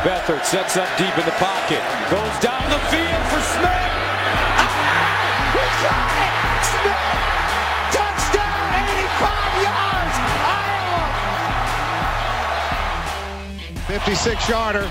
[0.00, 1.82] Beathard sets up deep in the pocket.
[2.08, 3.68] Goes down the field for Smith.
[4.56, 5.52] Ah!
[5.52, 5.60] He
[6.24, 6.64] it!
[6.72, 7.20] Smith!
[7.92, 8.80] Touchdown!
[8.96, 10.16] 85 yards!
[10.56, 11.04] Iowa!
[13.92, 14.88] 56 yarder.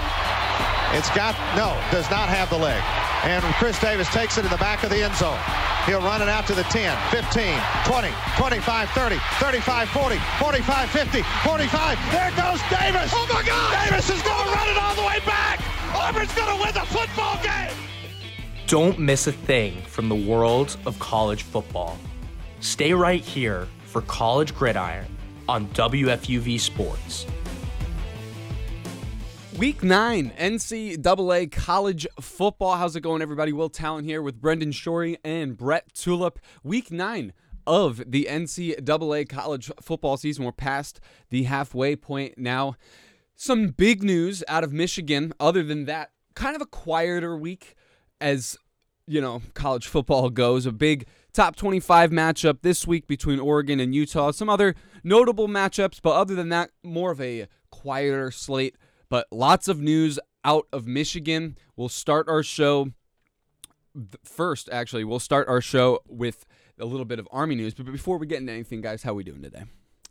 [0.94, 2.84] It's got, no, does not have the leg.
[3.24, 5.38] And Chris Davis takes it in the back of the end zone.
[5.86, 11.22] He'll run it out to the 10, 15, 20, 25, 30, 35, 40, 45, 50,
[11.44, 12.12] 45.
[12.12, 13.12] There goes Davis.
[13.14, 13.90] Oh my God!
[13.90, 15.60] Davis is going to run it all the way back.
[15.96, 17.76] Auburn's going to win the football game.
[18.68, 21.98] Don't miss a thing from the world of college football.
[22.60, 25.08] Stay right here for College Gridiron
[25.48, 27.26] on WFUV Sports.
[29.60, 32.78] Week nine, NCAA college football.
[32.78, 33.52] How's it going, everybody?
[33.52, 36.40] Will Tallant here with Brendan Shorey and Brett Tulip.
[36.64, 37.34] Week nine
[37.68, 40.46] of the NCAA college football season.
[40.46, 42.76] We're past the halfway point now.
[43.36, 45.34] Some big news out of Michigan.
[45.42, 47.76] Other than that, kind of a quieter week
[48.22, 48.58] as
[49.08, 50.66] you know college football goes.
[50.66, 54.32] A big top 25 matchup this week between Oregon and Utah.
[54.32, 58.78] Some other notable matchups, but other than that, more of a quieter slate
[59.10, 61.58] but lots of news out of Michigan.
[61.76, 62.92] We'll start our show
[64.24, 65.04] first, actually.
[65.04, 66.46] We'll start our show with
[66.80, 67.74] a little bit of Army news.
[67.74, 69.64] But before we get into anything, guys, how we doing today?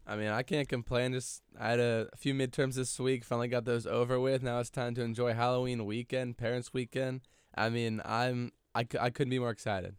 [0.06, 1.12] I mean, I can't complain.
[1.12, 3.24] Just I had a, a few midterms this week.
[3.24, 4.42] Finally got those over with.
[4.42, 7.20] Now it's time to enjoy Halloween weekend, Parents Weekend.
[7.54, 9.96] I mean, I'm I, I couldn't be more excited.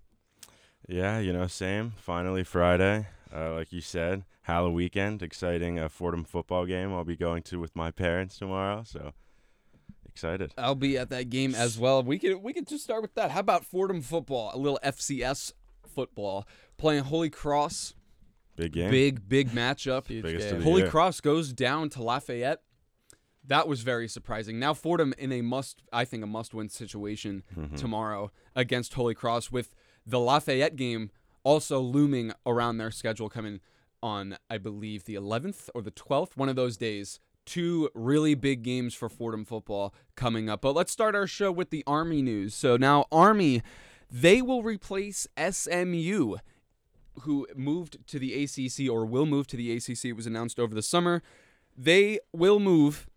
[0.87, 1.93] Yeah, you know, same.
[1.97, 5.21] Finally Friday, uh, like you said, Halloween weekend.
[5.21, 6.93] Exciting uh, Fordham football game.
[6.93, 8.83] I'll be going to with my parents tomorrow.
[8.85, 9.13] So
[10.07, 10.53] excited.
[10.57, 12.03] I'll be at that game as well.
[12.03, 13.31] We could we could just start with that.
[13.31, 14.51] How about Fordham football?
[14.53, 15.53] A little FCS
[15.87, 17.93] football playing Holy Cross.
[18.55, 18.91] Big game.
[18.91, 20.07] Big big matchup.
[20.07, 20.89] Biggest of Holy year.
[20.89, 22.61] Cross goes down to Lafayette.
[23.47, 24.59] That was very surprising.
[24.59, 27.75] Now Fordham in a must, I think, a must-win situation Mm-hmm.
[27.77, 29.73] tomorrow against Holy Cross, with
[30.05, 31.09] the Lafayette game
[31.49, 33.59] also looming around their schedule coming
[34.03, 37.19] on, I believe, the 11th or the 12th, one of those days.
[37.43, 40.61] Two really big games for Fordham football coming up.
[40.61, 42.53] But let's start our show with the Army news.
[42.53, 43.63] So now Army,
[44.11, 46.35] they will replace SMU
[47.21, 50.05] who moved to the ACC or will move to the ACC.
[50.05, 51.23] It was announced over the summer.
[51.75, 53.07] They will move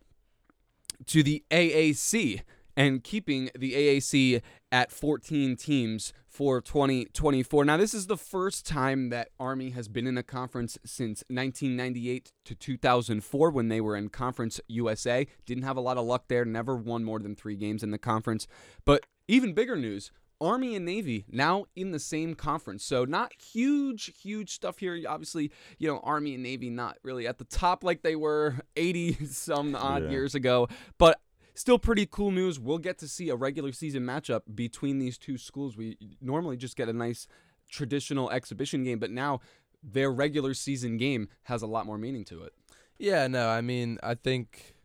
[1.05, 2.41] to the AAC
[2.79, 4.41] and keeping the AAC
[4.73, 7.65] at 14 teams for 2024.
[7.67, 12.33] Now, this is the first time that Army has been in a conference since 1998
[12.47, 15.27] to 2004 when they were in Conference USA.
[15.45, 17.99] Didn't have a lot of luck there, never won more than three games in the
[17.99, 18.47] conference.
[18.87, 20.11] But even bigger news
[20.41, 22.83] Army and Navy now in the same conference.
[22.83, 24.99] So not huge, huge stuff here.
[25.09, 29.27] Obviously, you know, Army and Navy not really at the top like they were 80
[29.27, 30.11] some odd Yeah.
[30.11, 31.21] years ago, but
[31.55, 32.59] still pretty cool news.
[32.59, 35.77] We'll get to see a regular season matchup between these two schools.
[35.77, 37.27] We normally just get a nice
[37.71, 39.41] traditional exhibition game, but now
[39.83, 42.53] their regular season game has a lot more meaning to it.
[42.99, 44.77] Yeah, no, I mean, I think,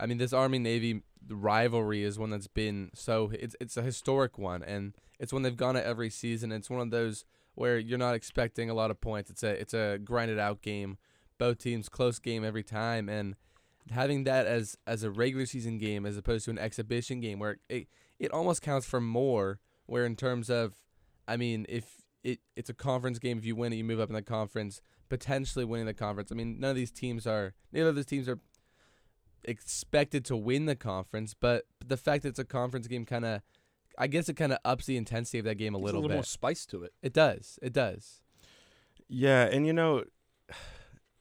[0.00, 4.38] I mean, this Army Navy rivalry is one that's been so it's it's a historic
[4.38, 6.52] one, and it's one they've gone at every season.
[6.52, 7.24] It's one of those
[7.54, 9.30] where you're not expecting a lot of points.
[9.30, 10.96] It's a it's a grinded out game,
[11.38, 13.34] both teams close game every time, and
[13.90, 17.58] having that as as a regular season game as opposed to an exhibition game where
[17.68, 17.88] it
[18.18, 19.60] it almost counts for more.
[19.86, 20.74] Where in terms of,
[21.26, 21.84] I mean, if
[22.22, 24.80] it it's a conference game, if you win it, you move up in the conference
[25.08, 26.30] potentially winning the conference.
[26.30, 28.38] I mean, none of these teams are neither of these teams are
[29.44, 33.40] expected to win the conference, but the fact that it's a conference game kind of
[33.96, 36.02] I guess it kind of ups the intensity of that game a There's little, a
[36.02, 36.16] little bit.
[36.16, 36.92] more spice to it.
[37.02, 37.58] it does.
[37.62, 38.20] It does.
[39.08, 40.04] Yeah, and you know,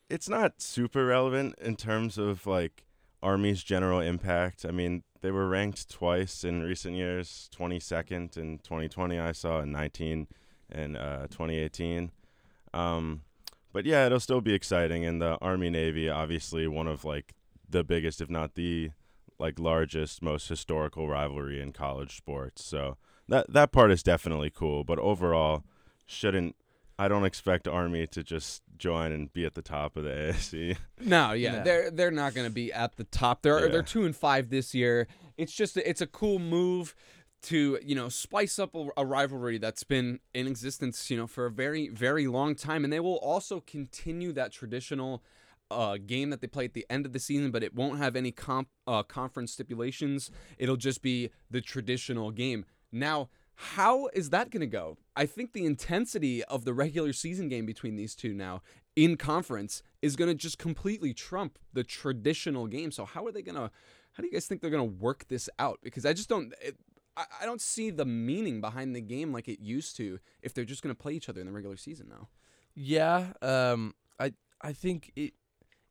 [0.09, 2.83] it's not super relevant in terms of like
[3.21, 4.65] Army's general impact.
[4.65, 9.71] I mean, they were ranked twice in recent years 22nd in 2020, I saw, in
[9.71, 10.27] 19
[10.71, 12.11] in uh, 2018.
[12.73, 13.21] Um,
[13.73, 15.05] but yeah, it'll still be exciting.
[15.05, 17.33] And the Army Navy, obviously, one of like
[17.69, 18.91] the biggest, if not the
[19.39, 22.63] like largest, most historical rivalry in college sports.
[22.63, 24.83] So that that part is definitely cool.
[24.83, 25.63] But overall,
[26.05, 26.55] shouldn't
[26.99, 30.77] I don't expect Army to just join and be at the top of the ASC.
[31.01, 31.63] No, yeah, No.
[31.63, 33.41] they're they're not going to be at the top.
[33.41, 33.71] They're Yeah.
[33.71, 35.07] they're two and five this year.
[35.37, 36.95] It's just it's a cool move
[37.43, 41.45] to you know spice up a, a rivalry that's been in existence you know for
[41.45, 45.23] a very very long time, and they will also continue that traditional.
[45.69, 48.15] Uh, game that they play at the end of the season, but it won't have
[48.15, 50.31] any comp, uh, conference stipulations.
[50.57, 52.63] It'll just be the traditional game.
[52.89, 53.27] Now,
[53.59, 54.97] how is that going to go?
[55.15, 58.61] I think the intensity of the regular season game between these two now
[58.95, 62.91] in conference is going to just completely trump the traditional game.
[62.91, 63.71] So how are they going to
[64.13, 65.79] how do you guys think they're going to work this out?
[65.83, 66.53] Because I just don't.
[66.61, 66.75] It,
[67.15, 70.83] I, don't see the meaning behind the game like it used to if they're just
[70.83, 72.29] going to play each other in the regular season now.
[72.75, 75.33] Yeah, um, I I think it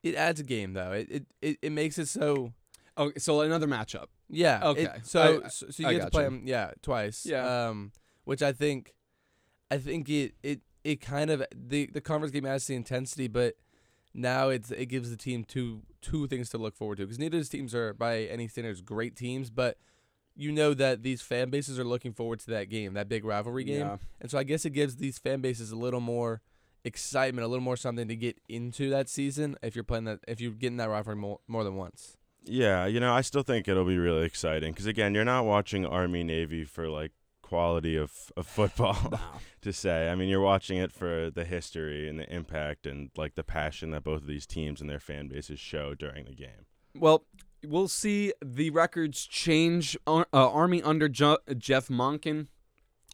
[0.05, 0.93] it adds a game though.
[0.93, 2.53] It it, it, it makes it so.
[2.97, 4.07] Oh, so another matchup.
[4.29, 4.59] Yeah.
[4.59, 4.89] it- Okay.
[5.03, 7.25] so, I- so so you I get to play them yeah twice.
[7.27, 7.69] Yeah.
[7.69, 7.93] Um,
[8.25, 8.95] which I think,
[9.71, 13.55] I think it it it kind of the the conference game adds the intensity, but
[14.15, 17.37] now it's it gives the team two two things to look forward to because neither
[17.37, 19.79] of these teams are by any standards great teams, but
[20.35, 23.65] you know that these fan bases are looking forward to that game, that big rivalry
[23.65, 23.97] game, Yeah.
[24.21, 26.43] and so I guess it gives these fan bases a little more
[26.85, 30.41] excitement, a little more something to get into that season if you're playing that if
[30.41, 32.17] you're getting that rivalry more, more than once.
[32.47, 35.85] Yeah, you know, I still think it'll be really exciting because again, you're not watching
[35.85, 37.13] Army Navy for like
[37.43, 39.13] quality of, of football
[39.63, 40.09] to say.
[40.09, 43.91] I mean, you're watching it for the history and the impact and like the passion
[43.91, 46.67] that both of these teams and their fan bases show during the game.
[46.95, 47.25] Well,
[47.65, 49.97] we'll see the records change.
[50.07, 52.47] Ar- Uh, Army under Ju- Jeff Monken,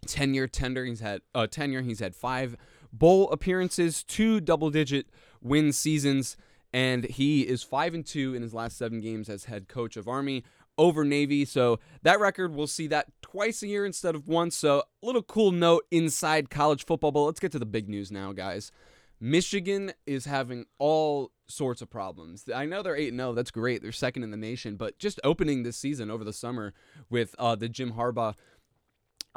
[0.06, 0.84] ten year tender.
[0.84, 1.82] He's had uh, tenure.
[1.82, 2.56] He's had five
[2.92, 5.06] bowl appearances, two double digit
[5.40, 6.36] win seasons,
[6.72, 10.08] and he is five and two in his last seven games as head coach of
[10.08, 10.44] Army
[10.78, 11.44] over Navy.
[11.44, 14.56] So that record, we'll see that twice a year instead of once.
[14.56, 17.12] So a little cool note inside college football.
[17.12, 18.72] But let's get to the big news now, guys.
[19.20, 22.44] Michigan is having all sorts of problems.
[22.52, 23.34] I know they're 8 0.
[23.34, 23.82] That's great.
[23.82, 24.76] They're second in the nation.
[24.76, 26.72] But just opening this season over the summer
[27.08, 28.34] with uh, the Jim Harbaugh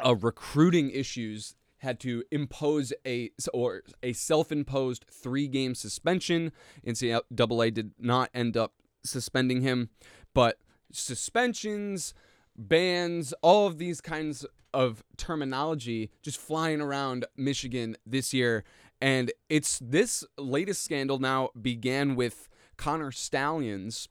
[0.03, 1.55] uh, recruiting issues
[1.85, 6.51] had to impose a or a self-imposed three-game suspension.
[6.85, 8.73] NCAA did not end up
[9.03, 9.89] suspending him,
[10.33, 10.59] but
[10.91, 12.13] suspensions,
[12.57, 18.65] bans, all of these kinds of terminology just flying around Michigan this year.
[18.99, 24.09] And it's this latest scandal now began with Connor Stalions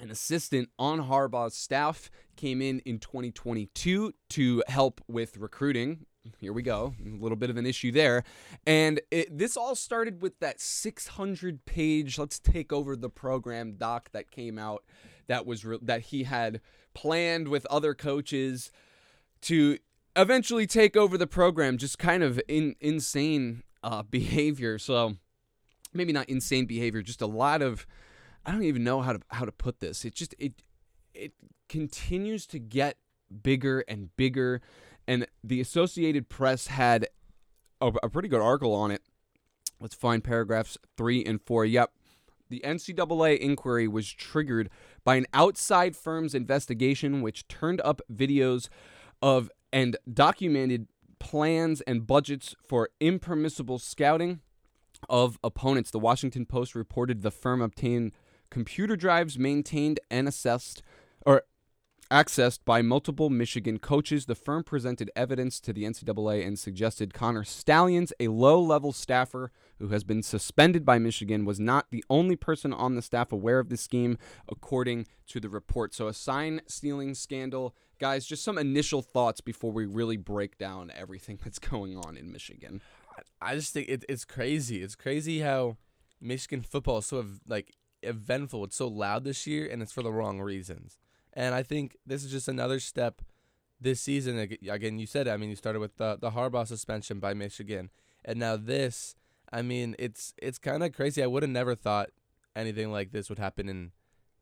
[0.00, 6.06] an assistant on Harbaugh's staff came in in 2022 to help with recruiting.
[6.38, 8.22] Here we go, a little bit of an issue there,
[8.64, 14.10] and it, this all started with that 600 page "Let's take over the program" doc
[14.12, 14.84] that came out
[15.26, 16.60] that was re- that he had
[16.94, 18.70] planned with other coaches
[19.42, 19.78] to
[20.14, 21.76] eventually take over the program.
[21.76, 24.78] Just kind of in, insane uh, behavior.
[24.78, 25.16] So
[25.92, 27.86] maybe not insane behavior, just a lot of
[28.44, 30.04] I don't even know how to how to put this.
[30.04, 30.62] It just it
[31.14, 31.32] it
[31.68, 32.96] continues to get
[33.42, 34.60] bigger and bigger,
[35.12, 37.06] and the Associated Press had
[37.82, 39.02] a, a pretty good article on it.
[39.78, 41.66] Let's find paragraphs three and four.
[41.66, 41.92] Yep.
[42.48, 44.70] The NCAA inquiry was triggered
[45.04, 48.70] by an outside firm's investigation, which turned up videos
[49.20, 50.88] of and documented
[51.18, 54.40] plans and budgets for impermissible scouting
[55.10, 55.90] of opponents.
[55.90, 58.12] The Washington Post reported the firm obtained
[58.50, 60.82] computer drives maintained and assessed
[62.12, 64.26] accessed by multiple Michigan coaches.
[64.26, 69.50] The firm presented evidence to the NCAA and suggested Connor Stalions, a low level staffer
[69.78, 73.58] who has been suspended by Michigan, was not the only person on the staff aware
[73.58, 75.94] of the scheme, according to the report.
[75.94, 77.74] So, a sign stealing scandal.
[77.98, 82.30] Guys, just some initial thoughts before we really break down everything that's going on in
[82.30, 82.82] Michigan.
[83.40, 84.82] I just think it, it's crazy.
[84.82, 85.78] It's crazy how
[86.20, 88.64] Michigan football is so like eventful.
[88.64, 90.98] It's so loud this year, and it's for the wrong reasons.
[91.34, 93.22] And I think this is just another step
[93.80, 94.38] this season.
[94.38, 95.30] Again, you said it.
[95.30, 97.90] I mean, you started with the the Harbaugh suspension by Michigan,
[98.24, 99.14] and now this.
[99.52, 101.22] I mean, it's it's kind of crazy.
[101.22, 102.10] I would have never thought
[102.56, 103.92] anything like this would happen in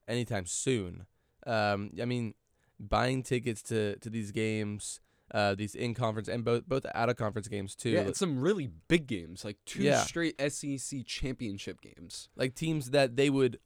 [0.08, 1.06] anytime soon.
[1.46, 2.34] Um, I mean,
[2.78, 5.00] buying tickets to to these games.
[5.32, 7.90] Uh, these in conference and both both out of conference games too.
[7.90, 10.02] Yeah, and some really big games, like two Yeah.
[10.02, 12.28] straight SEC championship games.
[12.34, 13.60] like teams that they would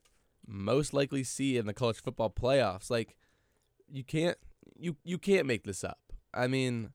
[0.47, 2.91] most likely see in the college football playoffs.
[2.91, 3.17] Like
[3.91, 4.39] you can't
[4.77, 5.99] you you can't make this up.
[6.33, 6.91] I mean,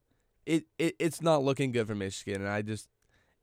[0.45, 2.89] it, it it's not looking good for Michigan, and I just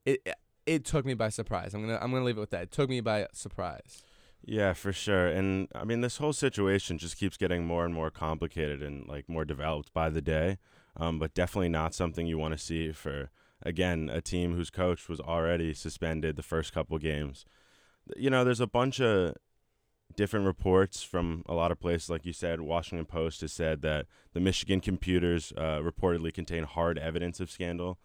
[0.04, 0.26] it
[0.66, 1.74] it took me by surprise.
[1.74, 2.64] I'm gonna I'm gonna leave it with that.
[2.64, 4.02] It took me by surprise.
[4.44, 5.26] Yeah, for sure.
[5.26, 9.28] And I mean, this whole situation just keeps getting more and more complicated and like
[9.28, 10.58] more developed by the day.
[10.96, 13.30] Um, but definitely not something you want to see for
[13.62, 17.44] again a team whose coach was already suspended the first couple games.
[18.16, 19.34] You know, there's a bunch of
[20.14, 22.10] different reports from a lot of places.
[22.10, 26.98] Like you said, Washington Post has said that the Michigan computers uh, reportedly contain hard
[26.98, 27.98] evidence of scandal.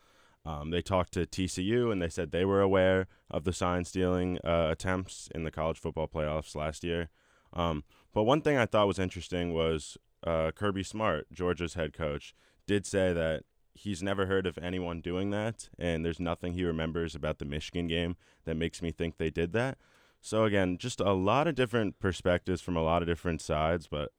[0.46, 4.39] Um, they talked to TCU and they said they were aware of the sign stealing
[4.43, 7.10] uh, attempts in the college football playoffs last year.
[7.53, 12.34] Um, but one thing I thought was interesting was uh, Kirby Smart, Georgia's head coach,
[12.65, 13.43] did say that
[13.74, 17.88] he's never heard of anyone doing that, and there's nothing he remembers about the Michigan
[17.88, 18.15] game
[18.46, 19.77] that makes me think they did that.
[20.22, 24.12] So again, just a lot of different perspectives from a lot of different sides, but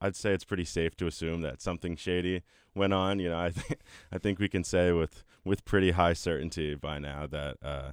[0.00, 2.42] I'd say it's pretty safe to assume that something shady
[2.74, 3.18] went on.
[3.18, 3.80] You know, I think
[4.12, 7.92] I think we can say with with pretty high certainty by now that uh,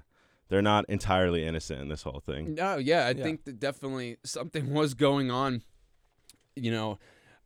[0.49, 2.55] they're not entirely innocent in this whole thing.
[2.55, 3.23] No, yeah, I Yeah.
[3.23, 5.63] think that definitely something was going on.
[6.55, 6.99] You know,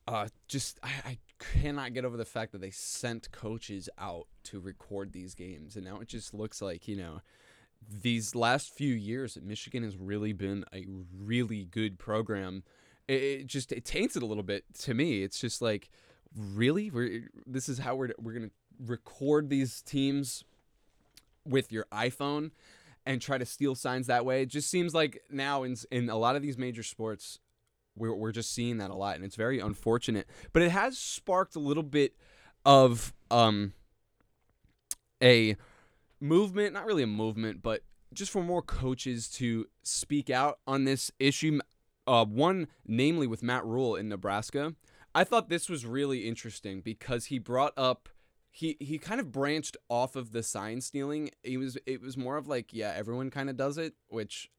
[0.08, 4.60] uh, just I, I cannot get over the fact that they sent coaches out to
[4.60, 7.22] record these games, and now it just looks like you know
[7.90, 10.86] these last few years Michigan has really been a
[11.18, 12.64] really good program.
[13.08, 15.24] It, it just it taints it a little bit to me.
[15.24, 15.90] It's just like
[16.36, 20.44] really we're this is how we're we're gonna record these teams
[21.46, 22.52] with your iPhone
[23.06, 24.44] and try to steal signs that way.
[24.44, 27.40] It just seems like now in in a lot of these major sports,
[27.96, 30.28] we're we're just seeing that a lot, and it's very unfortunate.
[30.54, 32.16] But it has sparked a little bit
[32.66, 33.74] of um
[35.22, 35.56] a
[36.22, 37.82] movement, not really a movement, but
[38.13, 41.60] just for more coaches to speak out on this issue.
[42.08, 44.74] Uh, one, namely with Matt Rhule in Nebraska.
[45.13, 48.10] I thought this was really interesting because he brought up
[48.50, 51.30] he he kind of branched off of the sign stealing.
[51.44, 54.50] He was it was more of like yeah, everyone kind of does it, which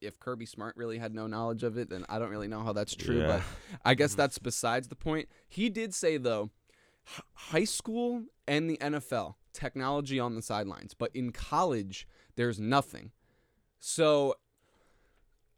[0.00, 2.72] if Kirby Smart really had no knowledge of it, then I don't really know how
[2.72, 3.26] that's true, Yeah.
[3.26, 3.42] but
[3.84, 5.28] I guess that's besides the point.
[5.48, 6.50] He did say though,
[7.34, 13.10] high school and the NFL, technology on the sidelines, but in college there's nothing.
[13.78, 14.34] So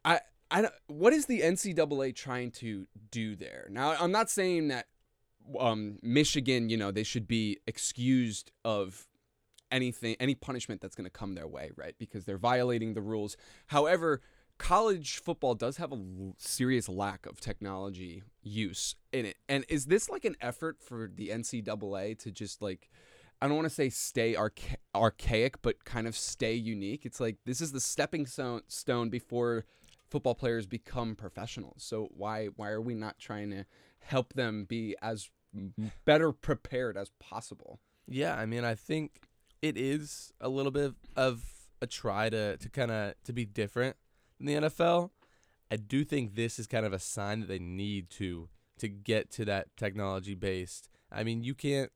[0.05, 0.21] I
[0.51, 3.69] I what is the NCAA trying to do there?
[3.71, 4.87] Now I'm not saying that
[5.59, 9.09] um, Michigan, you know, they should be excused of
[9.71, 11.95] anything, any punishment that's going to come their way, right?
[11.99, 13.37] Because they're violating the rules.
[13.67, 14.21] However,
[14.59, 16.01] college football does have a
[16.39, 19.37] serious lack of technology use in it.
[19.49, 22.91] And is this like an effort for the NCAA to just like,
[23.43, 27.05] I don't want to say stay archa- archaic, but kind of stay unique?
[27.05, 29.65] It's like this is the stepping stone stone before
[30.09, 31.83] football players become professionals.
[31.83, 33.67] So why why are we not trying to
[33.99, 35.29] help them be as
[36.05, 37.81] better prepared as possible?
[38.07, 39.23] Yeah, I mean, I think
[39.61, 41.43] it is a little bit of
[41.81, 43.97] a try to to kind of to be different
[44.39, 45.11] than the NFL.
[45.69, 49.33] I do think this is kind of a sign that they need to to get
[49.33, 50.89] to that technology based.
[51.11, 51.91] I mean, you can't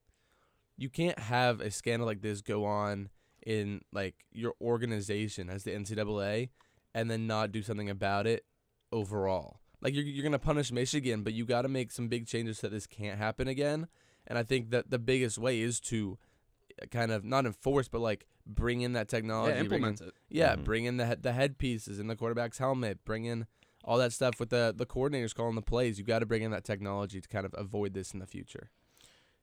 [0.76, 3.08] you can't have a scandal like this go on
[3.46, 6.48] in like your organization as the NCAA
[6.94, 8.44] and then not do something about it
[8.92, 9.60] overall.
[9.80, 12.68] Like you're you're gonna punish Michigan, but you got to make some big changes so
[12.68, 13.88] that this can't happen again.
[14.26, 16.18] And I think that the biggest way is to
[16.82, 20.00] uh, kind of not enforce, but like bring in that technology, yeah, bring in- implement
[20.00, 20.14] it.
[20.28, 20.64] yeah, Mhm.
[20.64, 23.46] bring in the head, the headpieces in the quarterback's helmet, bring in
[23.84, 25.98] all that stuff with the the coordinators calling the plays.
[25.98, 28.70] You got to bring in that technology to kind of avoid this in the future.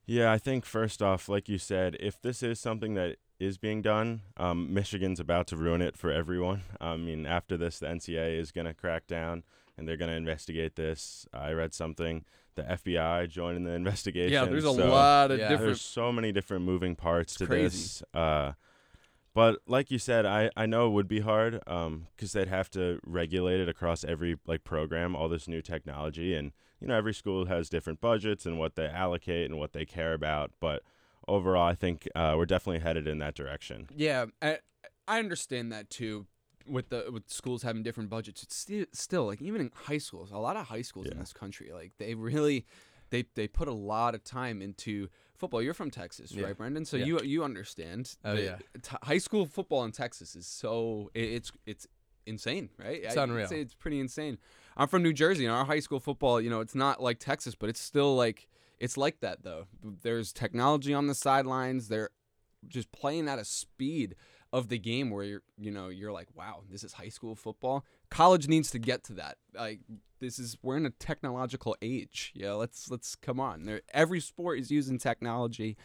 [0.05, 3.81] Yeah, I think first off, like you said, if this is something that is being
[3.81, 6.63] done, um, Michigan's about to ruin it for everyone.
[6.81, 9.43] I mean, after this, the NCAA is going to crack down
[9.77, 11.25] and they're going to investigate this.
[11.33, 14.33] I read something, the FBI joining the investigation.
[14.33, 15.47] Yeah, there's a so lot of Yeah.
[15.49, 15.67] different.
[15.69, 17.77] There's so many different moving parts to crazy.
[17.77, 18.03] this.
[18.13, 18.53] Uh,
[19.33, 22.99] but like you said, I, I know it would be hard because they'd have to
[23.05, 26.51] regulate it across every like program, all this new technology, and
[26.83, 30.13] you know every school has different budgets and what they allocate and what they care
[30.13, 30.51] about.
[30.59, 30.83] But
[31.27, 33.87] overall, I think uh, we're definitely headed in that direction.
[33.95, 34.59] Yeah, I,
[35.07, 36.27] I understand that too.
[36.67, 40.29] With the with schools having different budgets, it's still still like even in high schools,
[40.31, 42.65] a lot of high schools in this country, like they really,
[43.09, 45.61] they they put a lot of time into football.
[45.61, 46.45] You're from Texas, Yeah.
[46.45, 46.85] right, Brendan?
[46.85, 47.05] So Yeah.
[47.05, 48.15] you you understand.
[48.23, 48.57] Oh, yeah.
[48.81, 51.87] t- high school football in Texas is so it, it's it's
[52.25, 53.01] insane, right?
[53.03, 53.47] It's I- I'd unreal.
[53.47, 54.37] say it's pretty insane.
[54.75, 57.55] I'm from New Jersey, and our high school football, you know, it's not like Texas,
[57.55, 58.47] but it's still like
[58.79, 59.67] it's like that though.
[60.01, 61.87] There's technology on the sidelines.
[61.87, 62.09] They're
[62.67, 64.15] just playing at a speed
[64.51, 67.85] of the game where you're you know you're like wow this is high school football.
[68.09, 69.37] College needs to get to that.
[69.55, 69.79] Like
[70.19, 73.63] this is we're in a technological age yeah let's let's come on.
[73.63, 75.75] There every sport is using technology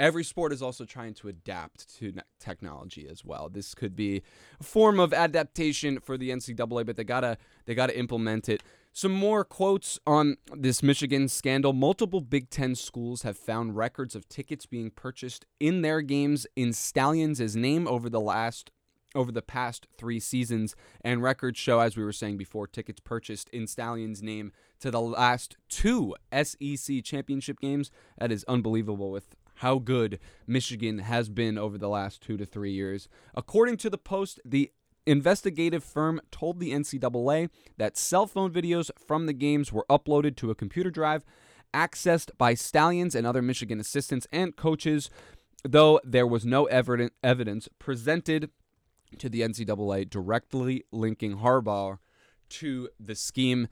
[0.00, 4.22] every sport is also trying to adapt to technology as well this could be
[4.60, 9.12] a form of adaptation for the ncaa but they gotta they gotta implement it some
[9.12, 11.72] more quotes on this Michigan scandal.
[11.72, 16.72] Multiple Big Ten schools have found records of tickets being purchased in their games in
[16.72, 18.72] Stalions' name over the last
[19.14, 23.48] over the past three seasons, and records show, as we were saying before, tickets purchased
[23.50, 27.90] in Stalions' name to the last two SEC championship games.
[28.18, 32.72] That is unbelievable with how good Michigan has been over the last two to three
[32.72, 33.08] years.
[33.34, 34.72] According to the Post, the
[35.04, 40.50] investigative firm told the NCAA that cell phone videos from the games were uploaded to
[40.50, 41.26] a computer drive
[41.74, 45.10] accessed by Stalions and other Michigan assistants and coaches,
[45.62, 48.48] though there was no evidence presented
[49.18, 51.98] to the NCAA directly linking Harbaugh
[52.48, 53.68] to the scheme.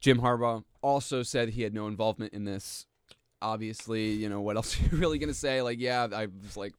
[0.00, 2.86] Jim Harbaugh also said he had no involvement in this.
[3.40, 5.62] Obviously, you know what else are you really gonna say?
[5.62, 6.74] Like, yeah, I was like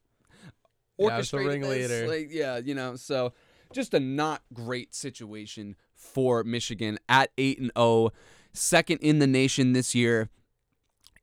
[0.97, 1.33] Yeah, the this.
[1.33, 2.07] ringleader.
[2.07, 3.33] Like, yeah, you know, so
[3.73, 8.11] just a not great situation for Michigan at eight and oh,
[8.53, 10.29] second in the nation this year.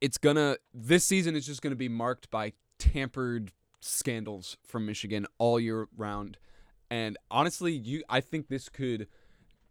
[0.01, 5.59] It's gonna this season is just gonna be marked by tampered scandals from Michigan all
[5.59, 6.37] year round.
[6.89, 9.07] And honestly, you I think this could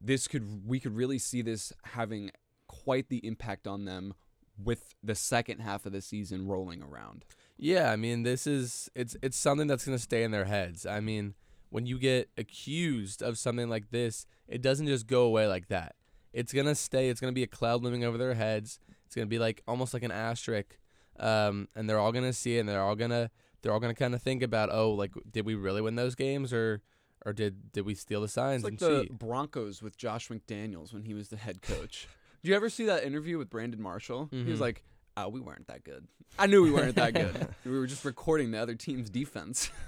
[0.00, 2.30] this could we could really see this having
[2.68, 4.14] quite the impact on them
[4.62, 7.24] with the second half of the season rolling around.
[7.58, 10.84] Yeah, I mean, this is it's it's something that's gonna stay in their heads.
[10.86, 11.34] I mean,
[11.70, 15.94] when you get accused of something like this, it doesn't just go away like that.
[16.32, 17.08] It's gonna stay.
[17.08, 18.78] It's gonna be a cloud looming over their heads.
[19.06, 20.78] It's gonna be like almost like an asterisk,
[21.18, 22.60] um, and they're all gonna see it.
[22.60, 23.30] and They're all gonna
[23.62, 26.52] they're all gonna kind of think about, oh, like did we really win those games,
[26.52, 26.82] or
[27.24, 29.18] or did did we steal the signs It's like and the cheat?
[29.18, 32.06] Broncos with Josh McDaniels when he was the head coach.
[32.46, 34.28] Did you ever see that interview with Brandon Marshall?
[34.30, 34.60] He was Mhm.
[34.60, 34.84] like,
[35.16, 36.06] "Oh, we weren't that good.
[36.38, 37.48] I knew we weren't that good.
[37.64, 39.68] we were just recording the other team's defense."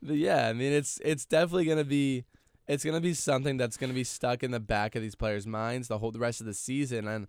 [0.00, 2.24] But yeah, I mean, it's it's definitely gonna be
[2.68, 5.88] it's gonna be something that's gonna be stuck in the back of these players' minds
[5.88, 7.26] the whole the rest of the season, and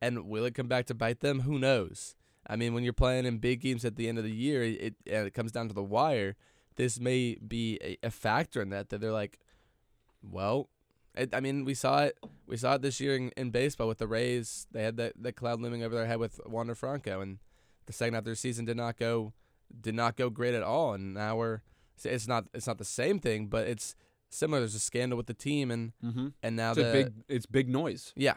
[0.00, 1.42] and will it come back to bite them?
[1.42, 2.16] Who knows?
[2.48, 4.96] I mean, when you're playing in big games at the end of the year, it
[5.06, 6.34] and it comes down to the wire.
[6.74, 9.38] This may be a, a factor in that that they're like,
[10.20, 10.68] well,
[11.18, 13.98] it, I mean, we saw it we saw it this year in, in baseball with
[13.98, 14.66] the Rays.
[14.72, 17.38] They had that that cloud looming over their head with Wander Franco, and
[17.86, 19.32] the second half of their season did not go
[19.80, 21.60] did not go great at all, and now we're
[22.04, 23.94] it's not it's not the same thing, but it's
[24.30, 24.60] similar.
[24.60, 26.28] There's a scandal with the team, and Mm-hmm.
[26.42, 27.12] and now It's the a big.
[27.28, 28.12] It's big noise.
[28.16, 28.34] yeah,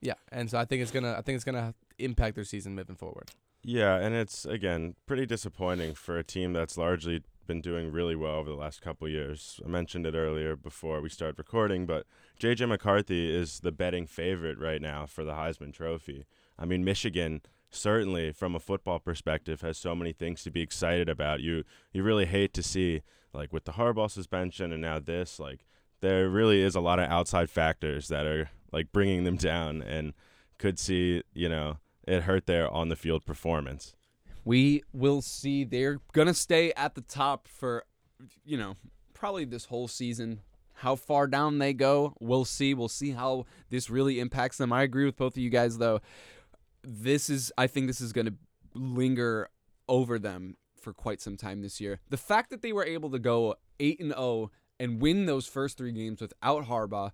[0.00, 2.96] yeah, and so I think it's gonna I think it's gonna impact their season moving
[2.96, 3.30] forward.
[3.64, 8.36] Yeah, and it's again pretty disappointing for a team that's largely been doing really well
[8.36, 9.60] over the last couple years.
[9.64, 12.06] I mentioned it earlier before we started recording, but
[12.40, 16.26] JJ McCarthy is the betting favorite right now for the Heisman Trophy.
[16.58, 17.42] I mean, Michigan
[17.74, 21.40] certainly from a football perspective has so many things to be excited about.
[21.40, 25.64] You you really hate to see like with the Harbaugh suspension and now this like
[26.00, 30.12] there really is a lot of outside factors that are like bringing them down and
[30.58, 33.94] could see, you know, it hurt their on the field performance.
[34.44, 35.64] We will see.
[35.64, 37.84] They're gonna stay at the top for,
[38.44, 38.76] you know,
[39.14, 40.40] probably this whole season.
[40.74, 42.74] How far down they go, we'll see.
[42.74, 44.72] We'll see how this really impacts them.
[44.72, 46.00] I agree with both of you guys, though.
[46.82, 48.34] This is, I think, this is gonna
[48.74, 49.48] linger
[49.88, 52.00] over them for quite some time this year.
[52.10, 54.50] The fact that they were able to go eight and zero
[54.80, 57.12] and win those first three games without Harbaugh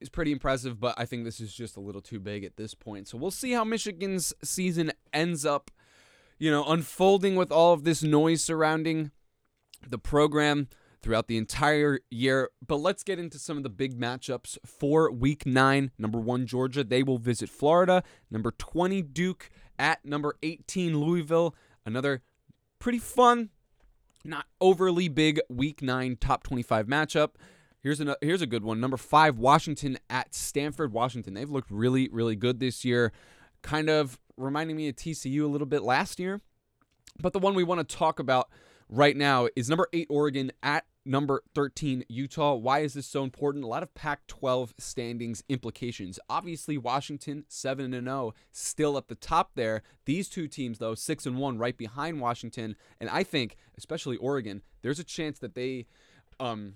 [0.00, 2.72] is pretty impressive, but I think this is just a little too big at this
[2.72, 3.06] point.
[3.06, 5.70] So we'll see how Michigan's season ends up,
[6.40, 9.12] you know, unfolding with all of this noise surrounding
[9.86, 10.68] the program
[11.02, 12.50] throughout the entire year.
[12.66, 15.90] But let's get into some of the big matchups for week nine.
[15.98, 16.82] Number one, Georgia.
[16.82, 18.02] They will visit Florida.
[18.30, 21.54] Number 20, Duke at number 18, Louisville.
[21.84, 22.22] Another
[22.78, 23.50] pretty fun,
[24.24, 27.32] not overly big week nine top 25 matchup.
[27.82, 28.80] Here's a here's a good one.
[28.80, 30.92] Number five, Washington at Stanford.
[30.92, 31.32] Washington.
[31.34, 33.10] They've looked really really good this year,
[33.62, 36.40] kind of reminding me of TCU a little bit last year.
[37.20, 38.48] But the one we want to talk about
[38.88, 42.54] right now is number eight, Oregon at number 13, Utah.
[42.54, 43.64] Why is this so important?
[43.64, 46.18] A lot of Pac 12 standings implications.
[46.28, 49.82] Obviously, Washington, 7 and 0, still at the top there.
[50.04, 52.76] These two teams, though, 6 and 1, right behind Washington.
[53.00, 55.86] And I think, especially Oregon, there's a chance that they.
[56.38, 56.74] Um,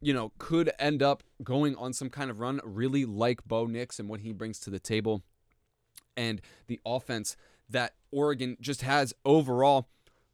[0.00, 3.98] you know, could end up going on some kind of run, really like Bo Nix
[3.98, 5.24] and what he brings to the table
[6.18, 7.36] and the offense
[7.70, 9.88] that Oregon just has overall.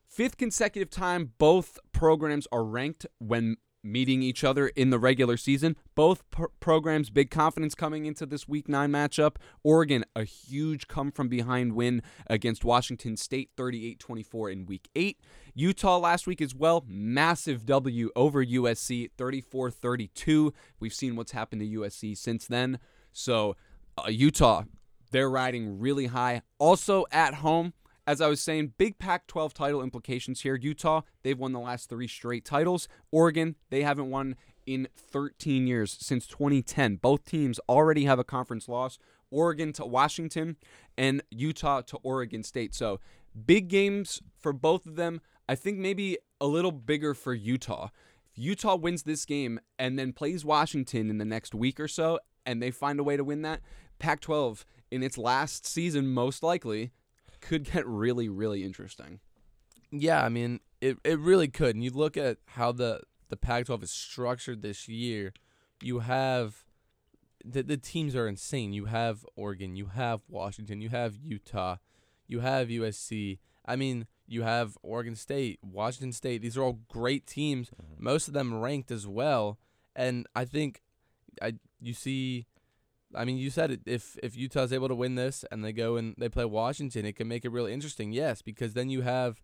[0.08, 5.76] Fifth consecutive time, both programs are ranked when meeting each other in the regular season.
[5.94, 9.36] Both pr- programs, big confidence coming into this week nine matchup.
[9.62, 15.20] Oregon, a huge come from behind win against Washington State, 38 24 in week eight.
[15.54, 20.52] Utah last week as well, massive W over USC, 34 32.
[20.80, 22.78] We've seen what's happened to USC since then.
[23.12, 23.54] So,
[23.98, 24.64] uh, Utah,
[25.14, 26.42] they're riding really high.
[26.58, 27.72] Also at home,
[28.04, 30.56] as I was saying, big Pac 12 title implications here.
[30.56, 32.88] Utah, they've won the last three straight titles.
[33.12, 34.34] Oregon, they haven't won
[34.66, 36.96] in 13 years since 2010.
[36.96, 38.98] Both teams already have a conference loss.
[39.30, 40.56] Oregon to Washington
[40.98, 42.74] and Utah to Oregon State.
[42.74, 42.98] So
[43.46, 45.20] big games for both of them.
[45.48, 47.90] I think maybe a little bigger for Utah.
[48.32, 52.18] If Utah wins this game and then plays Washington in the next week or so,
[52.44, 53.60] and they find a way to win that,
[54.00, 56.92] Pac 12 in its last season, most likely,
[57.40, 59.18] could get really, really interesting.
[59.90, 61.74] Yeah, I mean, it, it really could.
[61.74, 65.32] And you look at how the, the Pac 12 is structured this year,
[65.82, 66.64] you have
[67.44, 68.72] the the teams are insane.
[68.72, 71.76] You have Oregon, you have Washington, you have Utah,
[72.28, 73.38] you have USC.
[73.66, 76.40] I mean, you have Oregon State, Washington State.
[76.40, 77.70] These are all great teams.
[77.70, 78.04] Mm-hmm.
[78.04, 79.58] Most of them ranked as well.
[79.96, 80.82] And I think
[81.42, 82.46] I you see
[83.16, 83.80] I mean, you said it.
[83.86, 87.16] If if Utah's able to win this and they go and they play Washington, it
[87.16, 88.12] can make it really interesting.
[88.12, 89.42] Yes, because then you have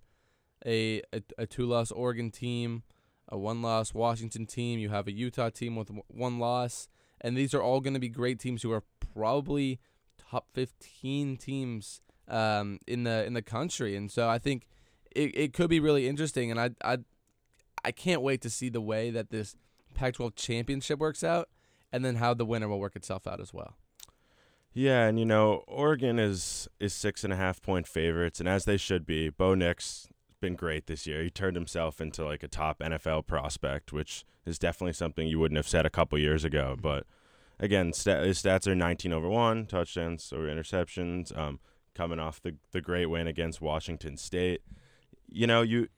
[0.65, 2.83] a a, a two loss Oregon team,
[3.29, 4.79] a one loss Washington team.
[4.79, 6.89] You have a Utah team with one loss,
[7.21, 9.81] and these are all going to be great teams who are probably
[10.19, 13.97] top fifteen teams um, in the in the country.
[13.97, 14.67] And so I think
[15.11, 16.51] it, it could be really interesting.
[16.51, 16.99] And I I
[17.85, 19.57] I can't wait to see the way that this
[19.95, 21.49] Pac-12 championship works out
[21.93, 23.77] and then how the winner will work itself out as well.
[24.73, 28.65] Yeah, and you know, Oregon is is six and a half point favorites, and as
[28.65, 29.29] they should be.
[29.29, 30.09] Bo Nix
[30.41, 31.23] been great this year.
[31.23, 35.57] He turned himself into like a top NFL prospect, which is definitely something you wouldn't
[35.57, 36.77] have said a couple years ago.
[36.81, 37.05] But
[37.59, 41.37] again, stat, his stats are 19 over one touchdowns or interceptions.
[41.37, 41.61] Um,
[41.95, 44.63] coming off the the great win against Washington State,
[45.29, 45.89] you know you.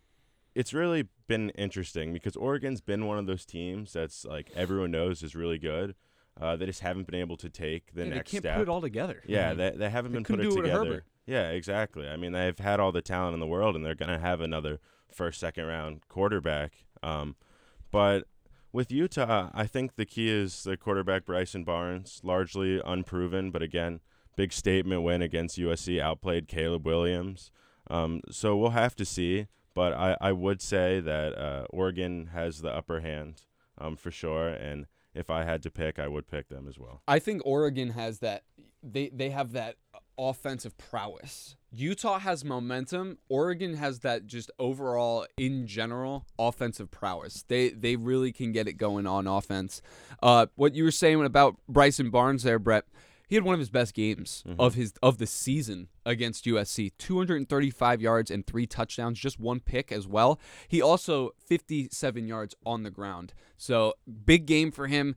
[0.55, 5.23] It's really been interesting because Oregon's been one of those teams that's like everyone knows
[5.23, 5.95] is really good.
[6.41, 8.57] Uh, they just haven't been able to take the Yeah, they next can't step.
[8.57, 9.23] put it all together.
[9.27, 11.05] Yeah, they they haven't They been put it together.
[11.27, 12.09] Yeah, exactly.
[12.09, 14.81] I mean, they've had all the talent in the world, and they're gonna have another
[15.11, 16.73] first, second round quarterback.
[17.03, 17.37] Um,
[17.91, 18.27] but
[18.73, 24.01] with Utah, I think the key is the quarterback Bryson Barnes, largely unproven, but again,
[24.37, 27.51] big statement win against USC, outplayed Caleb Williams.
[27.91, 29.47] Um, so we'll have to see.
[29.75, 33.43] But I, I would say that uh, Oregon has the upper hand
[33.79, 37.03] um, for sure, and if I had to pick, I would pick them as well.
[37.07, 38.45] I think Oregon has that.
[38.83, 39.77] They they have that
[40.19, 41.57] offensive prowess.
[41.71, 43.19] Utah has momentum.
[43.29, 47.45] Oregon has that just overall, in general, offensive prowess.
[47.49, 49.81] They they really can get it going on offense.
[50.23, 52.85] Uh, what you were saying about Bryson Barnes there, Brett.
[53.33, 54.61] He had one of his best games mm-hmm.
[54.61, 56.93] of his of the season against USC.
[56.99, 60.39] 235 yards and three touchdowns, just one pick as well.
[60.69, 63.33] He also 57 yards on the ground.
[63.57, 63.95] So
[64.27, 65.17] big game for him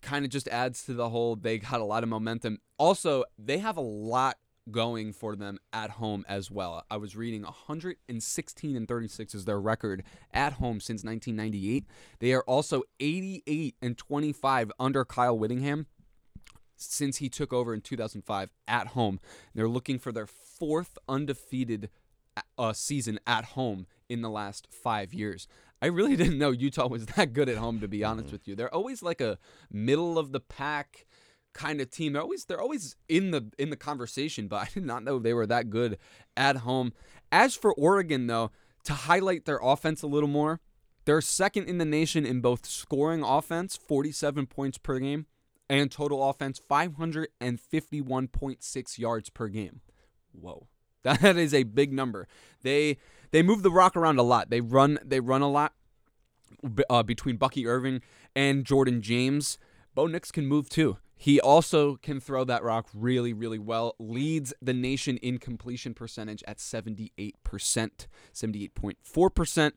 [0.00, 2.56] kind of just adds to the whole they got a lot of momentum.
[2.78, 4.38] Also, they have a lot
[4.70, 6.86] going for them at home as well.
[6.90, 11.84] I was reading 116 and 36 is their record at home since 1998.
[12.18, 15.86] They are also 88 and 25 under Kyle Whittingham
[16.84, 19.20] since he took over in 2005 at home.
[19.54, 21.90] They're looking for their fourth undefeated
[22.58, 25.46] uh, season at home in the last five years.
[25.80, 28.54] I really didn't know Utah was that good at home, to be honest with you.
[28.54, 29.38] They're always like a
[29.70, 31.06] middle of the pack
[31.52, 32.12] kind of team.
[32.12, 35.34] They're always they're always in the in the conversation, but I did not know they
[35.34, 35.98] were that good
[36.36, 36.92] at home.
[37.30, 38.50] As for Oregon, though,
[38.84, 40.60] to highlight their offense a little more,
[41.04, 45.26] they're second in the nation in both scoring offense, 47 points per game,
[45.72, 49.80] and total offense, 551.6 yards per game.
[50.32, 50.68] Whoa.
[51.04, 52.28] That is a big number.
[52.62, 52.96] They
[53.32, 54.50] they move the rock around a lot.
[54.50, 55.72] They run they run a lot
[56.88, 58.02] uh, between Bucky Irving
[58.36, 59.58] and Jordan James.
[59.96, 60.98] Bo Nix can move too.
[61.16, 63.96] He also can throw that rock really, really well.
[63.98, 67.32] Leads the nation in completion percentage at 78%,
[68.32, 69.72] 78.4%.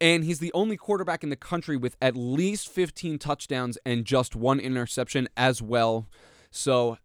[0.00, 4.34] And he's the only quarterback in the country with at least 15 touchdowns and just
[4.34, 6.08] one interception as well.
[6.50, 6.98] So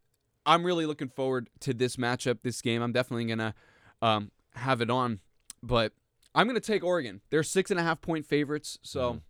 [0.46, 2.82] I'm really looking forward to this matchup, this game.
[2.82, 3.54] I'm definitely going to
[4.02, 5.20] um, have it on.
[5.62, 5.94] But
[6.34, 7.22] I'm going to take Oregon.
[7.30, 8.80] They're six and a half point favorites.
[8.82, 9.22] So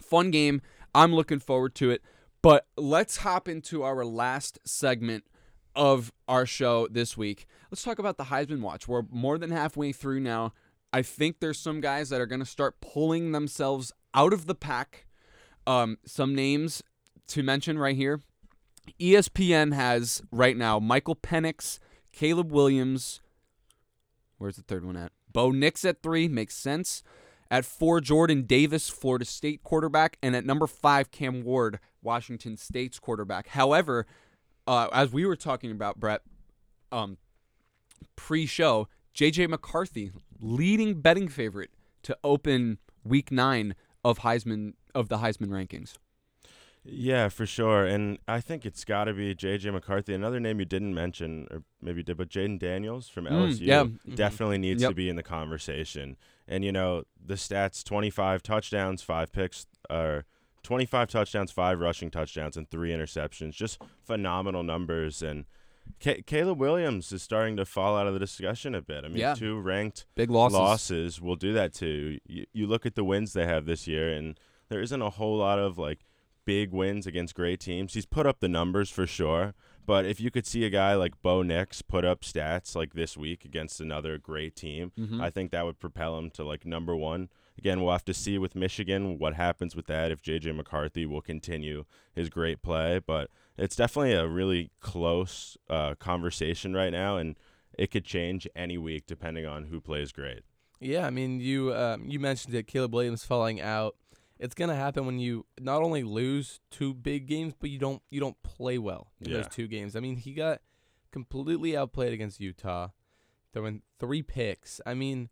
[0.00, 0.60] fun game.
[0.94, 2.02] I'm looking forward to it.
[2.42, 5.24] But let's hop into our last segment
[5.74, 7.46] of our show this week.
[7.70, 8.88] Let's talk about the Heisman Watch.
[8.88, 10.52] We're more than halfway through now.
[10.92, 14.54] I think there's some guys that are going to start pulling themselves out of the
[14.54, 15.06] pack.
[15.66, 16.82] Um, some names
[17.28, 18.22] to mention right here.
[19.00, 21.78] ESPN has right now Michael Penix,
[22.12, 23.20] Caleb Williams.
[24.38, 25.12] Where's the third one at?
[25.32, 27.02] Bo Nix at three makes sense.
[27.50, 32.98] At four, Jordan Davis, Florida State quarterback, and at number five, Cam Ward, Washington State's
[32.98, 33.48] quarterback.
[33.48, 34.06] However,
[34.66, 36.22] uh, as we were talking about, Brett,
[36.90, 37.18] um,
[38.16, 41.70] pre-show, JJ McCarthy, leading betting favorite
[42.02, 45.94] to open Week Nine of Heisman of the Heisman rankings.
[46.84, 47.84] Yeah, for sure.
[47.86, 49.70] And I think it's got to be J.J.
[49.70, 50.14] McCarthy.
[50.14, 53.66] Another name you didn't mention, or maybe you did, but Jayden Daniels from LSU Mm,
[53.66, 53.84] yeah.
[53.84, 54.16] Mhm.
[54.16, 56.16] definitely needs to be in the conversation.
[56.48, 60.24] And, you know, the stats 25 touchdowns, five picks, or
[60.64, 63.52] 25 touchdowns, five rushing touchdowns, and three interceptions.
[63.52, 65.22] Just phenomenal numbers.
[65.22, 65.44] And
[66.00, 69.04] Ca Caleb Williams is starting to fall out of the discussion a bit.
[69.04, 69.34] I mean, Yeah.
[69.34, 70.58] two ranked Big losses.
[70.58, 72.18] losses will do that too.
[72.26, 75.36] You, you look at the wins they have this year, and there isn't a whole
[75.38, 76.00] lot of like
[76.44, 77.94] big wins against great teams.
[77.94, 79.54] He's put up the numbers for sure.
[79.84, 83.16] But if you could see a guy like Bo Nix put up stats like this
[83.16, 85.20] week against another great team, Mm-hmm.
[85.20, 87.28] I think that would propel him to like number one.
[87.62, 91.20] Again, we'll have to see with Michigan what happens with that if JJ McCarthy will
[91.20, 92.98] continue his great play.
[92.98, 97.36] But it's definitely a really close uh, conversation right now, and
[97.78, 100.40] it could change any week depending on who plays great.
[100.80, 102.66] Yeah, I mean, you um, you mentioned it.
[102.66, 103.94] Caleb Williams falling out.
[104.40, 108.18] It's gonna happen when you not only lose two big games, but you don't you
[108.18, 109.36] don't play well in Yeah.
[109.36, 109.94] those two games.
[109.94, 110.62] I mean, he got
[111.12, 112.88] completely outplayed against Utah,
[113.52, 114.80] throwing three picks.
[114.84, 115.28] I mean,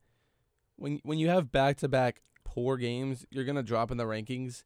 [0.81, 4.65] when when you have back to back poor games, you're gonna drop in the rankings.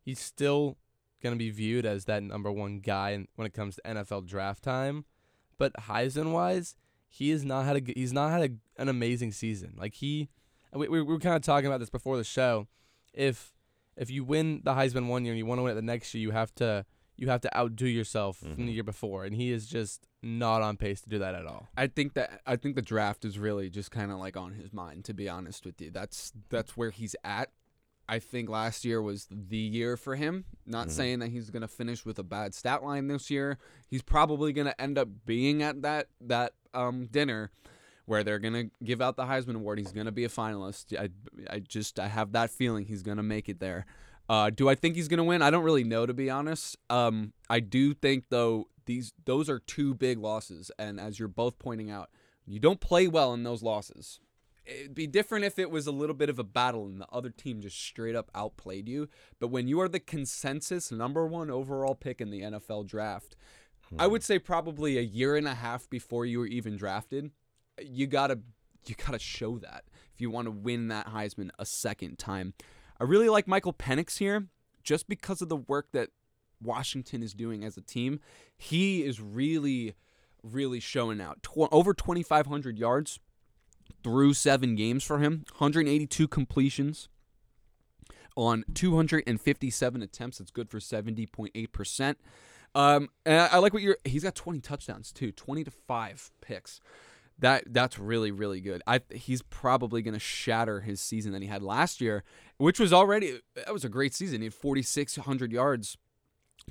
[0.00, 0.76] He's still
[1.22, 5.06] gonna be viewed as that number one guy when it comes to NFL draft time,
[5.58, 6.76] but Heisman wise,
[7.08, 9.74] he has not had a he's not had a, an amazing season.
[9.76, 10.28] Like he,
[10.72, 12.68] we, we were kind of talking about this before the show.
[13.14, 13.54] If
[13.96, 16.12] if you win the Heisman one year and you want to win it the next
[16.12, 16.84] year, you have to
[17.16, 20.76] you have to outdo yourself from the year before, and he is just not on
[20.76, 21.68] pace to do that at all.
[21.76, 24.72] I think that I think the draft is really just kind of like on his
[24.72, 25.04] mind.
[25.06, 27.50] To be honest with you, that's that's where he's at.
[28.08, 30.44] I think last year was the year for him.
[30.66, 33.58] Not saying that he's gonna finish with a bad stat line this year.
[33.88, 37.50] He's probably gonna end up being at that that um, dinner
[38.06, 39.78] where they're gonna give out the Heisman Award.
[39.78, 40.98] He's gonna be a finalist.
[40.98, 41.08] I,
[41.48, 43.86] I just I have that feeling he's gonna make it there.
[44.28, 45.42] Uh, do I think he's gonna win?
[45.42, 46.76] I don't really know to be honest.
[46.88, 51.58] Um, I do think though these those are two big losses, and as you're both
[51.58, 52.10] pointing out,
[52.46, 54.20] you don't play well in those losses.
[54.66, 57.28] It'd be different if it was a little bit of a battle and the other
[57.28, 59.10] team just straight up outplayed you.
[59.38, 63.36] But when you are the consensus number one overall pick in the NFL draft,
[63.98, 67.30] I would say probably a year and a half before you were even drafted,
[67.82, 68.40] you gotta
[68.86, 69.84] you gotta show that
[70.14, 72.54] if you want to win that Heisman a second time.
[73.00, 74.46] I really like Michael Penix here,
[74.82, 76.10] just because of the work that
[76.62, 78.20] Washington is doing as a team.
[78.56, 79.94] He is really,
[80.42, 81.42] really showing out.
[81.42, 83.18] Tw- over 2,500 yards
[84.02, 87.08] through seven games for him, 182 completions
[88.36, 90.40] on 257 attempts.
[90.40, 92.16] It's good for 70.8%.
[92.74, 93.98] Um, and I, I like what you're.
[94.04, 96.80] He's got 20 touchdowns too, 20 to five picks.
[97.38, 98.82] That that's really really good.
[98.86, 102.22] I he's probably going to shatter his season that he had last year,
[102.58, 104.40] which was already that was a great season.
[104.40, 105.98] He had 4600 yards,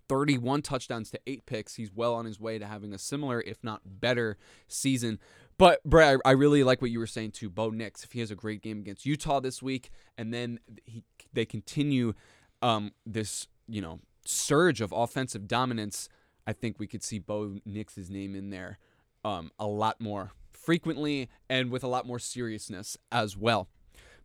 [0.08, 1.76] 31 touchdowns to 8 picks.
[1.76, 5.19] He's well on his way to having a similar if not better season.
[5.58, 7.49] But Brad, I I really like what you were saying too.
[7.49, 11.04] Bo Nix, if he has a great game against Utah this week, and then he
[11.34, 12.13] they continue
[12.62, 16.08] um, this you know surge of offensive dominance,
[16.47, 18.80] I think we could see Bo Nix's name in there
[19.26, 20.32] um, a lot more
[20.63, 23.67] frequently and with a lot more seriousness as well.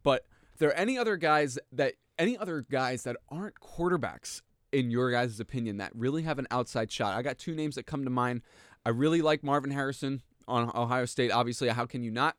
[0.02, 0.24] But
[0.58, 5.40] there are any other guys that any other guys that aren't quarterbacks in your guys'
[5.40, 7.16] opinion that really have an outside shot?
[7.16, 8.42] I got two names that come to mind.
[8.84, 11.30] I really like Marvin Harrison on Ohio State.
[11.30, 12.36] Obviously, how can you not?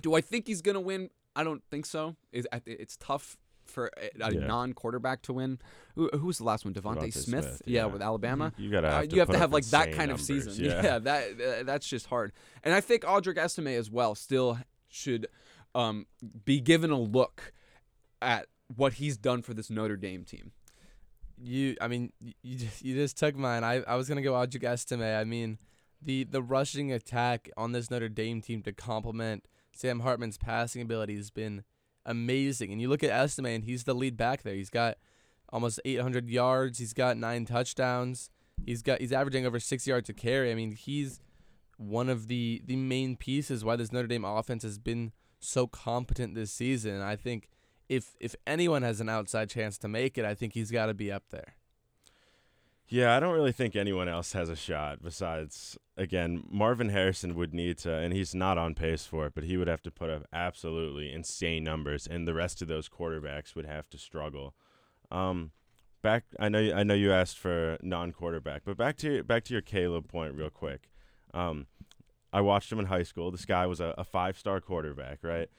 [0.00, 1.10] Do I think he's gonna win?
[1.34, 2.16] I don't think so.
[2.32, 3.38] It's tough
[3.72, 4.46] for a a Yeah.
[4.46, 5.58] non-quarterback to win.
[5.96, 6.72] Who, who was the last one?
[6.74, 7.44] DeVonta, DeVonta Smith?
[7.44, 7.80] Smith, yeah.
[7.80, 7.86] yeah.
[7.86, 8.52] with Alabama.
[8.56, 10.52] You gotta Uh, have to you have to have like that insane kind of season.
[10.64, 10.98] yeah.
[10.98, 12.32] that uh, that's just hard.
[12.62, 14.58] And I think Audric Estime as well still
[14.88, 15.26] should
[15.74, 16.06] um,
[16.44, 17.52] be given a look
[18.20, 20.52] at what he's done for this Notre Dame team.
[21.44, 23.64] You, I mean, you just, you just took mine.
[23.64, 25.02] I, I was gonna go Audric Estime.
[25.02, 25.58] I mean,
[26.00, 31.16] the the rushing attack on this Notre Dame team to complement Sam Hartman's passing ability
[31.16, 31.64] has been
[32.06, 32.72] amazing.
[32.72, 34.54] And you look at Estime, and he's the lead back there.
[34.54, 34.98] He's got
[35.52, 36.78] almost 800 yards.
[36.78, 38.30] He's got nine touchdowns.
[38.64, 40.50] He's got he's averaging over six yards a carry.
[40.50, 41.20] I mean, he's
[41.76, 46.34] one of the the main pieces why this Notre Dame offense has been so competent
[46.34, 47.00] this season.
[47.00, 47.48] I think
[47.88, 50.94] if if anyone has an outside chance to make it, I think he's got to
[50.94, 51.54] be up there.
[52.88, 57.52] Yeah, I don't really think anyone else has a shot besides again, Marvin Harrison would
[57.52, 60.10] need to and he's not on pace for it, but he would have to put
[60.10, 64.54] up absolutely insane numbers and the rest of those quarterbacks would have to struggle.
[65.10, 65.52] Um
[66.02, 69.62] back I know I know you asked for non-quarterback, but back to back to your
[69.62, 70.88] Caleb point real quick.
[71.34, 71.66] Um
[72.32, 73.30] I watched him in high school.
[73.30, 75.50] This guy was a, a five-star quarterback, right?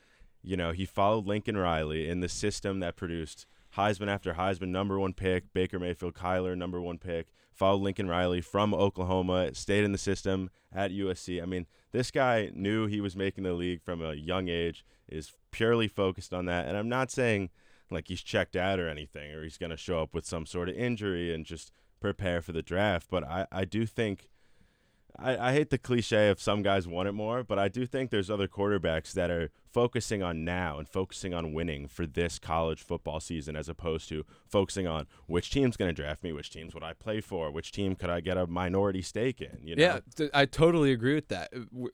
[0.41, 4.99] You know, he followed Lincoln Riley in the system that produced Heisman after Heisman, number
[4.99, 9.91] one pick, Baker Mayfield, Kyler, number one pick, followed Lincoln Riley from Oklahoma, stayed in
[9.91, 11.41] the system at USC.
[11.41, 15.33] I mean, this guy knew he was making the league from a young age, is
[15.51, 16.67] purely focused on that.
[16.67, 17.49] And I'm not saying
[17.89, 20.69] like he's checked out or anything, or he's going to show up with some sort
[20.69, 24.27] of injury and just prepare for the draft, but I, I do think
[25.19, 28.09] I, I hate the cliche of some guys want it more, but I do think
[28.09, 32.81] there's other quarterbacks that are focusing on now and focusing on winning for this college
[32.83, 36.73] football season as opposed to focusing on which team's going to draft me, which teams
[36.73, 39.59] would I play for, which team could I get a minority stake in.
[39.63, 39.99] You know?
[40.19, 41.51] Yeah, I totally agree with that.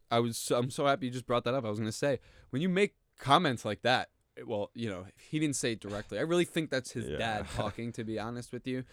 [0.10, 1.66] I was I'm so happy you just brought that up.
[1.66, 2.20] I was going to say
[2.52, 4.10] when you make comments like that,
[4.46, 6.18] well, you know, he didn't say it directly.
[6.20, 7.18] I really think that's his Yeah.
[7.18, 8.86] dad talking to be honest with you.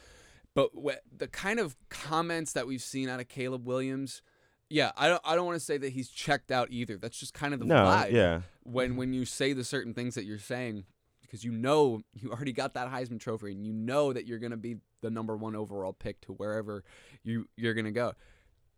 [0.56, 4.22] But the kind of comments that we've seen out of Caleb Williams,
[4.70, 6.96] yeah, I don't I don't want to say that he's checked out either.
[6.96, 8.12] That's just kind of the No, vibe.
[8.12, 8.40] yeah.
[8.64, 10.84] When when you say the certain things that you're saying
[11.20, 14.52] because you know you already got that Heisman trophy and you know that you're going
[14.52, 16.82] to be the number 1 overall pick to wherever
[17.22, 18.14] you you're going to go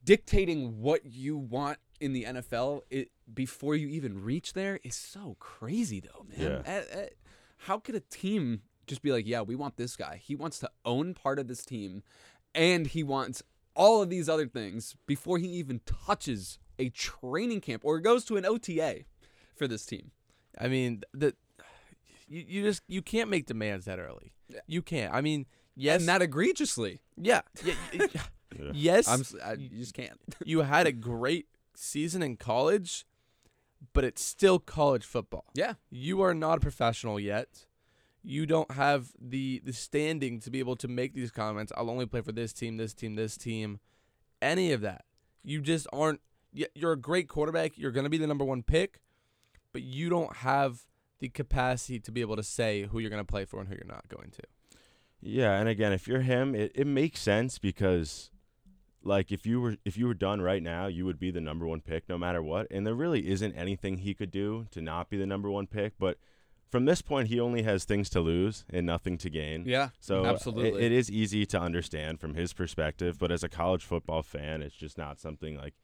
[0.05, 5.37] dictating what you want in the NFL it, before you even reach there is so
[5.38, 6.62] crazy, though, man.
[6.64, 6.73] Yeah.
[6.73, 7.07] Eh, eh,
[7.62, 10.20] how could a team just be like, yeah, we want this guy?
[10.22, 12.03] He wants to own part of this team,
[12.55, 13.42] and he wants
[13.74, 18.37] all of these other things before he even touches a training camp or goes to
[18.37, 19.05] an OTA
[19.57, 20.11] for this team.
[20.59, 21.35] I mean, the
[22.29, 24.33] you, you just you can't make demands that early.
[24.66, 25.12] You can't.
[25.14, 25.46] I mean,
[25.77, 27.01] yes, and that egregiously.
[27.16, 28.09] yeah, yeah, y-
[28.72, 29.07] yes.
[29.09, 30.18] I'm, s- I, you just can't.
[30.44, 33.07] you had a great season in college,
[33.92, 35.44] but it's still college football.
[35.55, 35.74] yeah.
[35.90, 37.66] You are not a professional yet.
[38.22, 41.72] You don't have the the standing to be able to make these comments.
[41.76, 43.81] I'll only play for this team, this team, this team.
[44.42, 45.04] Any of that.
[45.42, 46.20] You just aren't
[46.52, 47.76] you're a great quarterback.
[47.76, 49.00] You're going to be the number 1 pick,
[49.72, 50.87] but you don't have
[51.20, 53.74] the capacity to be able to say who you're going to play for and who
[53.74, 54.42] you're not going to.
[55.20, 58.31] Yeah, and again, if you're him, it, it makes sense because
[59.02, 61.66] like if you were if you were done right now, you would be the number
[61.66, 62.68] one pick no matter what.
[62.70, 65.94] And there really isn't anything he could do to not be the number one pick.
[65.98, 66.18] But
[66.70, 69.64] from this point, he only has things to lose and nothing to gain.
[69.66, 69.90] Yeah.
[70.00, 70.81] So absolutely.
[70.81, 74.62] it, it is easy to understand from his perspective, but as a college football fan,
[74.62, 75.74] it's just not something like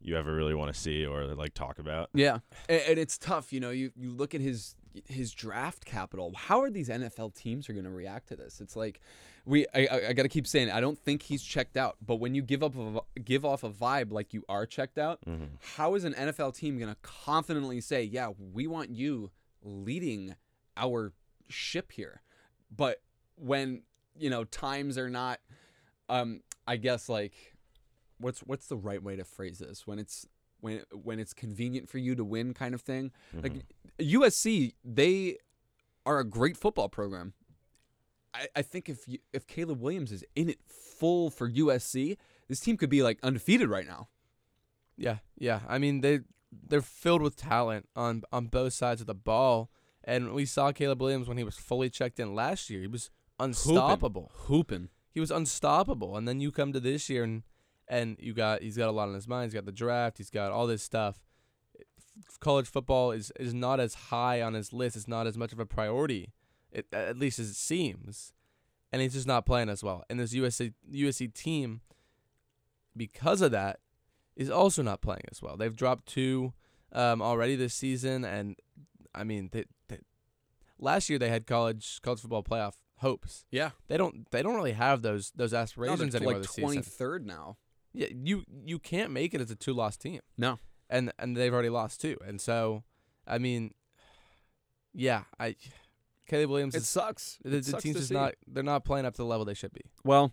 [0.00, 2.10] you ever really want to see or like talk about.
[2.14, 3.52] Yeah, and, it's tough.
[3.52, 6.32] You know, you you look at his his draft capital.
[6.36, 8.60] How are these NFL teams are going to react to this?
[8.60, 9.00] It's like
[9.44, 9.66] we.
[9.74, 10.70] I, I, I got to keep saying.
[10.70, 11.96] I don't think he's checked out.
[12.04, 15.18] But when you give up a, give off a vibe like you are checked out,
[15.26, 15.44] mm-hmm.
[15.76, 19.30] how is an NFL team going to confidently say, "Yeah, we want you
[19.66, 20.36] leading
[20.76, 21.12] our
[21.48, 22.22] ship here"?
[22.74, 23.02] But
[23.36, 23.82] when
[24.18, 25.40] you know times are not,
[26.08, 27.34] um, I guess like
[28.18, 29.86] what's what's the right way to phrase this?
[29.86, 30.26] When it's
[30.60, 33.12] when when it's convenient for you to win kind of thing?
[33.42, 33.64] Like
[34.00, 35.38] usc they
[36.04, 37.34] are a great football program.
[38.34, 42.16] I, I think if you, if caleb williams is in it full for usc
[42.48, 44.08] this team could be like undefeated right now.
[44.96, 45.60] Yeah, yeah.
[45.68, 46.20] I mean they
[46.52, 49.70] they're filled with talent on on both sides of the ball,
[50.04, 52.80] and we saw Caleb Williams when he was fully checked in last year.
[52.80, 54.30] He was unstoppable.
[54.34, 56.16] hooping He was unstoppable.
[56.16, 57.42] And then you come to this year and
[57.88, 59.46] and you got he's got a lot on his mind.
[59.46, 60.18] He's got the draft.
[60.18, 61.24] He's got all this stuff.
[62.40, 64.96] College football is is not as high on his list.
[64.96, 66.32] It's not as much of a priority,
[66.72, 68.32] it, at least as it seems.
[68.92, 70.04] And he's just not playing as well.
[70.08, 71.80] And this USC USC team,
[72.96, 73.80] because of that,
[74.36, 75.56] is also not playing as well.
[75.56, 76.52] They've dropped two
[76.92, 78.56] um, already this season, and
[79.14, 79.98] I mean, they, they,
[80.78, 83.44] last year they had college college football playoff hopes.
[83.50, 86.82] yeah They don't they don't really have those those aspirations they're anymore like this season.
[86.82, 87.56] 23rd now
[87.92, 91.52] Yeah, you you can't make it as a two loss team, no and and they've
[91.52, 92.84] already lost two, and so
[93.26, 93.72] I mean,
[94.94, 95.56] yeah, I
[96.26, 98.14] Caleb Williams it is sucks the, It the sucks team's just see.
[98.14, 99.82] not they're not playing up to the level they should be.
[100.04, 100.32] Well,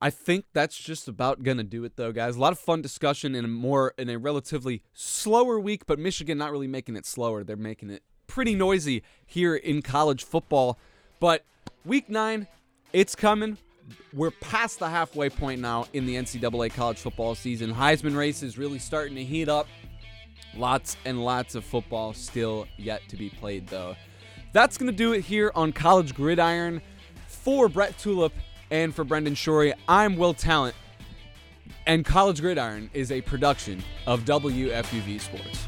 [0.00, 2.36] I think that's just about gonna do it though, guys.
[2.36, 6.36] A lot of fun discussion in a more in a relatively slower week, but Michigan
[6.36, 7.42] not really making it slower.
[7.44, 10.78] They're making it pretty noisy here in college football.
[11.20, 11.44] But
[11.84, 12.46] week nine,
[12.92, 13.56] it's coming.
[14.12, 17.72] We're past the halfway point now in the NCAA college football season.
[17.72, 19.66] Heisman race is really starting to heat up.
[20.56, 23.94] Lots and lots of football still yet to be played, though.
[24.52, 26.80] That's going to do it here on College Gridiron.
[27.28, 28.32] For Brett Tulip
[28.70, 30.74] and for Brendan Shorey, I'm Will Tallant.
[31.86, 35.66] And College Gridiron is a production of WFUV Sports.